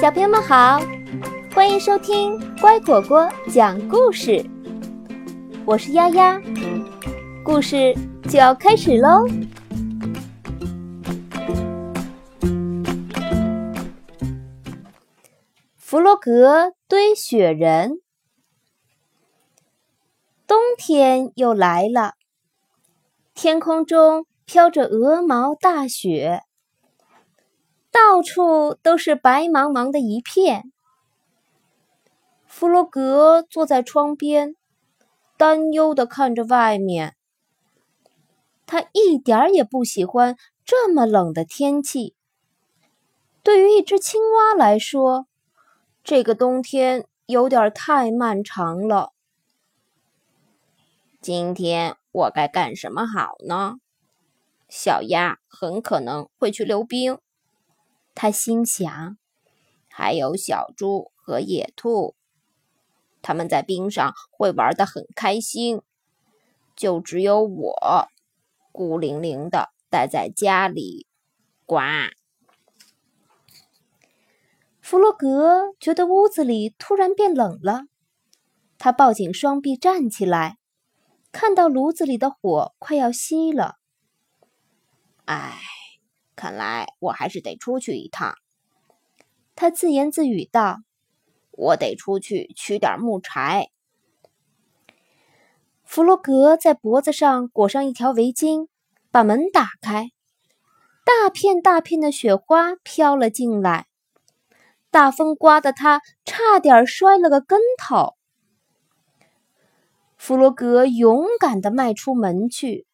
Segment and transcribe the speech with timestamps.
[0.00, 0.80] 小朋友们好，
[1.54, 4.44] 欢迎收听乖果果讲故事。
[5.66, 6.40] 我是丫丫，
[7.44, 7.94] 故事
[8.28, 9.26] 就要开始喽。
[15.76, 18.00] 弗洛格堆雪人，
[20.46, 22.14] 冬天又来了，
[23.40, 26.42] 天空中飘着鹅毛大雪。
[27.92, 30.72] 到处都是白茫茫的一片。
[32.48, 34.56] 弗洛格坐在窗边，
[35.36, 37.14] 担忧的看着外面。
[38.66, 42.16] 他一点儿也不喜欢这么冷的天气。
[43.44, 45.28] 对于一只青蛙来说，
[46.02, 49.12] 这个冬天有点太漫长了。
[51.20, 53.76] 今天我该干什么好呢？
[54.68, 57.18] 小鸭很可能会去溜冰。
[58.14, 59.16] 他心想
[59.88, 62.14] ：“还有小猪和野兔，
[63.22, 65.80] 他们在冰上会玩得很开心。
[66.76, 68.08] 就只有我，
[68.72, 71.06] 孤零零的待在家里。”
[71.64, 71.80] 呱！
[74.80, 77.84] 弗洛格觉得屋子里突然变冷了，
[78.78, 80.57] 他抱紧双臂站起来，
[81.40, 83.76] 看到炉子里的火快要熄了。
[85.26, 85.60] 唉。
[86.34, 88.34] 看来我还是得出去一趟，
[89.54, 90.78] 他自言自语道
[91.52, 93.70] ：“我得出去取点木柴。”
[95.84, 98.66] 弗洛格在脖子上裹上一条围巾，
[99.12, 100.10] 把门打开，
[101.04, 103.86] 大片大片的雪花飘了进来，
[104.90, 108.17] 大风刮得他差点摔了个跟头。
[110.18, 112.86] 弗洛格勇敢地迈出门去，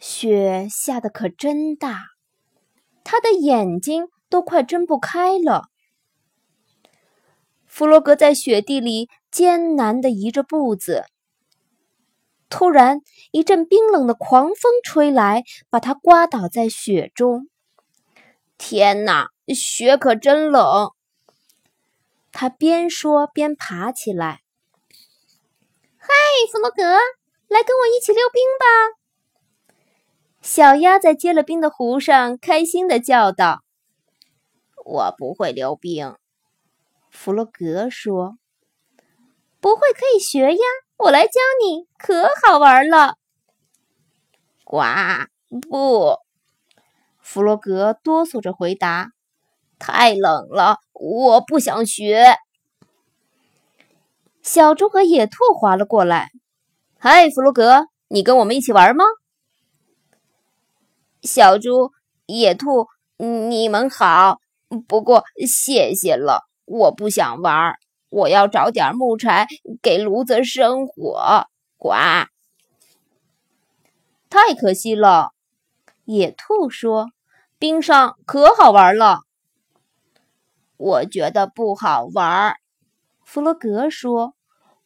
[0.00, 2.06] 雪下的可真大。
[3.04, 5.68] 他的眼睛都快睁不开了。
[7.66, 11.04] 弗洛格在雪地里艰难地移着步子。
[12.48, 17.48] 突然，一阵冰冷的狂风吹来，把他刮倒在雪中。
[18.56, 20.90] 天哪，雪可真冷！
[22.32, 24.43] 他边说边爬起来。
[26.06, 26.12] 嗨，
[26.52, 26.82] 弗洛格，
[27.48, 28.66] 来跟我一起溜冰吧！
[30.42, 33.62] 小鸭在结了冰的湖上开心的叫道
[34.84, 36.14] ：“我不会溜冰。”
[37.10, 38.36] 弗洛格说
[39.60, 40.62] ：“不会可以学呀，
[40.98, 43.14] 我来教你，可好玩了。”
[44.62, 44.82] 呱！
[45.62, 46.18] 不，
[47.18, 49.12] 弗洛格哆嗦着回答
[49.80, 52.36] ：“太冷了，我不想学。”
[54.44, 56.30] 小猪和野兔划了过来
[57.00, 59.02] ：“嗨，弗洛格，你跟我们一起玩吗？”
[61.22, 61.92] 小猪、
[62.26, 64.38] 野兔，你们好。
[64.86, 67.76] 不过谢谢了，我不想玩。
[68.10, 69.48] 我要找点木柴
[69.80, 71.46] 给炉子生火。
[71.78, 71.94] 呱！
[74.28, 75.30] 太可惜了，
[76.04, 77.08] 野兔说
[77.58, 79.20] ：“冰上可好玩了。”
[80.76, 82.56] 我觉得不好玩。
[83.24, 84.33] 弗洛格说：“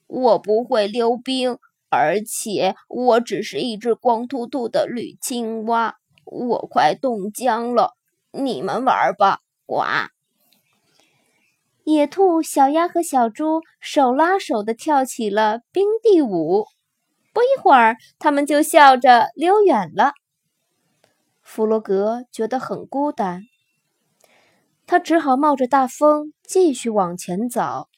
[0.09, 1.59] 我不会溜冰，
[1.89, 5.95] 而且我只是一只光秃秃的绿青蛙。”
[6.31, 7.95] 我快冻僵了，
[8.33, 9.39] 你们玩吧！
[9.65, 9.83] 呱！
[11.85, 16.67] 野兔、小鸭和小猪手拉手的跳起了冰地舞。
[17.33, 20.13] 不一会儿，他们就笑着溜远了。
[21.41, 23.45] 弗洛格觉得很孤单，
[24.87, 27.89] 他只好冒着大风继续往前走。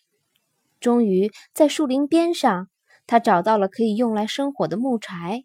[0.81, 2.69] 终于，在树林边上，
[3.07, 5.45] 他找到了可以用来生火的木柴。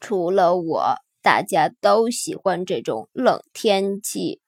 [0.00, 4.40] 除了我，大家都喜欢这种冷天气。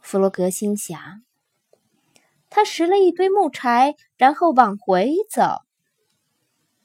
[0.00, 0.98] 弗洛格心想。
[2.48, 5.42] 他拾了一堆木柴，然后往回走。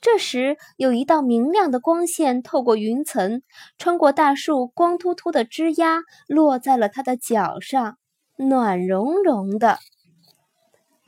[0.02, 3.42] 这时，有一道明亮的光线透过云层，
[3.78, 7.98] 穿过大树光秃秃的枝丫，落在了他的脚上，
[8.36, 9.78] 暖融融的。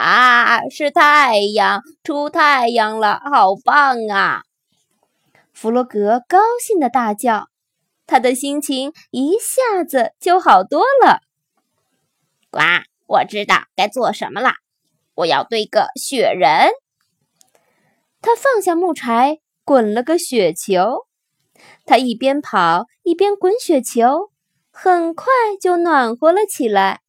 [0.04, 4.44] 啊，是太阳，出太阳了，好棒啊！
[5.54, 7.48] 弗洛格高兴的大叫，
[8.06, 11.22] 他的心情一下子就好多了。
[12.52, 12.60] 呱，
[13.06, 14.56] 我知道该做什么了，
[15.16, 16.72] 我要堆个雪人。
[18.20, 21.08] 他放下木柴，滚了个雪球。
[21.86, 24.32] 他一边跑一边滚雪球，
[24.70, 27.00] 很快就暖和了起来。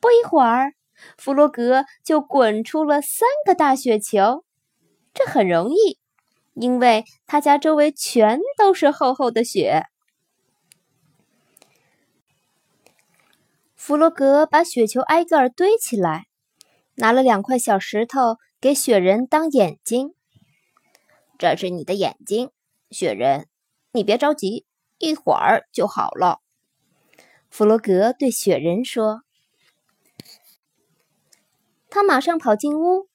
[0.00, 0.72] 不一会儿，
[1.16, 4.44] 弗洛格就滚出了三个大雪球，
[5.12, 5.98] 这很容易。
[6.54, 9.84] 因为他家周围全都是厚厚的雪。
[13.74, 16.28] 弗洛格把雪球挨个儿堆起来，
[16.94, 20.14] 拿了两块小石头给雪人当眼睛。
[21.38, 22.50] 这是你的眼睛，
[22.90, 23.48] 雪人，
[23.92, 24.64] 你别着急，
[24.96, 26.40] 一会儿就好了。
[27.50, 29.25] 弗洛格对雪人说。
[31.96, 33.08] 他马上跑进屋，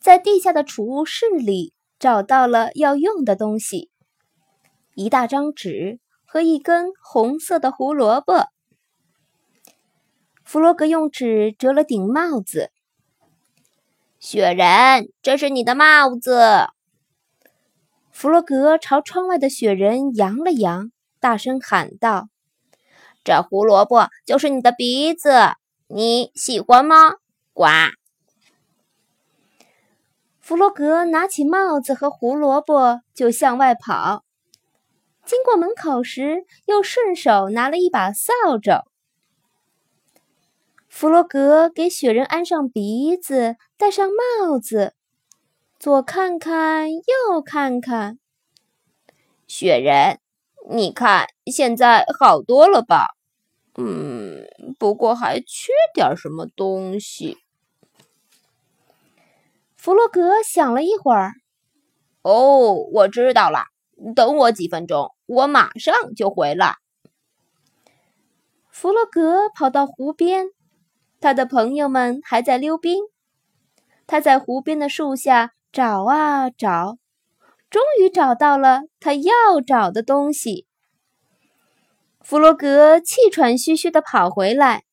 [0.00, 3.92] 在地下的储物室里找到了要用的东西：
[4.96, 8.48] 一大张纸和一根红色的胡萝卜。
[10.42, 12.72] 弗洛格用纸折了顶帽子。
[14.18, 16.66] 雪人，这是你的帽子。
[18.10, 20.90] 弗洛格朝窗外的雪人扬了扬，
[21.20, 22.26] 大声喊道
[23.22, 25.52] ：“这胡萝卜就是你的鼻子，
[25.86, 27.18] 你喜欢吗？”
[27.54, 27.66] 呱！
[30.46, 34.26] 弗洛格拿起帽子和胡萝卜就向外跑，
[35.24, 38.84] 经过门口时，又顺手拿了一把扫帚。
[40.86, 44.92] 弗洛格给雪人安上鼻子，戴上帽子。
[45.78, 48.18] 左看看，右看看，
[49.46, 50.18] 雪人，
[50.68, 53.06] 你看现在好多了吧？
[53.78, 54.44] 嗯，
[54.78, 57.38] 不过还缺点什么东西。
[59.84, 61.32] 弗洛格想了一会儿，
[62.22, 63.64] 哦，我知道了，
[64.16, 66.76] 等我几分钟，我马上就回来。
[68.70, 70.46] 弗洛格跑到湖边，
[71.20, 73.02] 他的朋友们还在溜冰。
[74.06, 75.52] 他在湖边的树下。
[75.70, 76.96] 找啊找，
[77.68, 80.66] 终于找到了他要找的东西。
[82.22, 84.84] 弗洛格气喘吁吁地跑回来，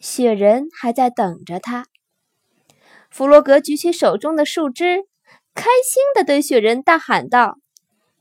[0.00, 1.86] 雪人还在等着他。
[3.16, 5.06] 弗洛格举起手中的树枝，
[5.54, 7.56] 开心地对雪人大喊道：“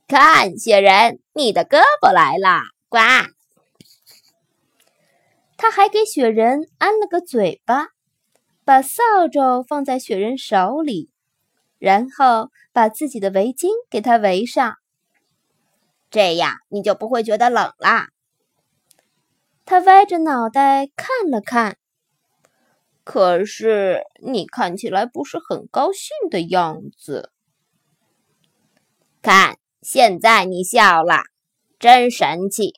[0.07, 2.97] 看，雪人，你的胳膊来了！”呱！
[5.57, 7.87] 他还给雪人安了个嘴巴，
[8.63, 11.09] 把扫帚放在雪人手里。
[11.77, 14.77] 然后把自己的围巾给他围上，
[16.09, 18.07] 这样你就不会觉得冷啦。
[19.65, 21.77] 他歪着脑袋看了看，
[23.05, 27.31] 可是你看起来不是很高兴的样子。
[29.21, 31.19] 看，现在你笑了，
[31.79, 32.73] 真神气！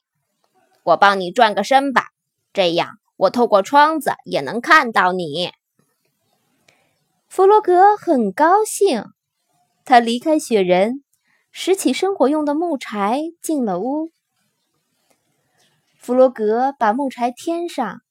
[0.84, 2.10] 我帮你转个身吧，
[2.54, 5.52] 这样我透过窗子也能看到你。
[7.28, 9.06] 弗洛格很高兴，
[9.86, 11.04] 他离开雪人，
[11.52, 14.10] 拾起生活用的木柴，进了屋。
[15.98, 18.02] 弗洛格把木柴添上，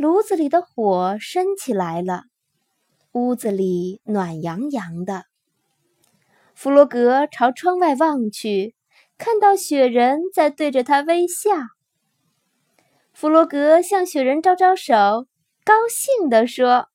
[0.00, 2.22] 炉子里的火升起来了，
[3.12, 5.26] 屋子里暖洋洋的。
[6.54, 8.74] 弗洛格朝窗外望去，
[9.18, 11.50] 看到雪人在对着他微笑。
[13.12, 15.26] 弗洛格向雪人招招手，
[15.64, 16.88] 高兴地说。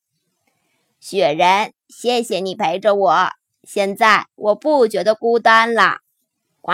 [1.00, 3.28] 雪人，谢谢你陪着我。
[3.62, 6.00] 现在我不觉得孤单了。
[6.60, 6.74] 呱！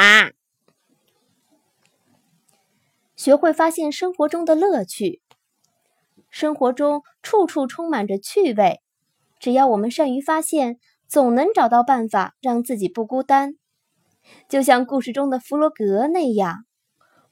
[3.17, 5.21] 学会发现生活中的乐趣。
[6.31, 8.79] 生活中处处充满着趣味，
[9.39, 13.53] 只要我们善于发现，总能找到办法让自己不孤单。
[14.47, 16.65] 就像故事中的弗洛格那样，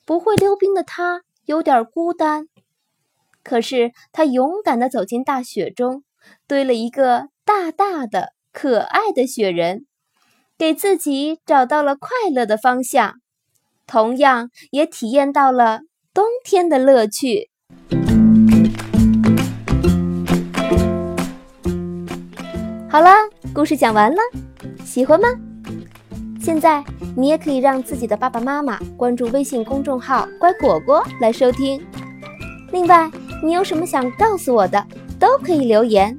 [0.06, 2.48] 不会溜冰的他有点孤单，
[3.42, 6.04] 可是他勇敢地走进大雪中。
[6.46, 9.86] 堆了一个大大的、可爱的雪人，
[10.58, 13.16] 给自己找到了快乐的方向，
[13.88, 15.80] 同样也体验到了
[16.14, 17.50] 冬天的乐趣。
[23.54, 24.18] 故事讲完了，
[24.86, 25.28] 喜欢吗？
[26.40, 26.84] 现在
[27.16, 31.82] 你也可以让自己的爸爸妈妈关注微信公众号“乖果果”来收听。
[32.72, 33.10] 另外，
[33.44, 34.86] 你有什么想告诉我的？
[35.20, 36.18] 都可以留言，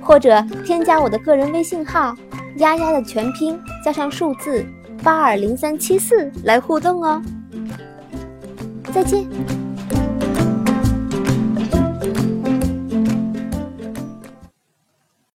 [0.00, 2.16] 或者添加我的个人微信号
[2.56, 4.64] “丫丫”的全拼加上数字
[5.02, 7.20] 八二零三七四来互动哦。
[8.94, 9.26] 再见。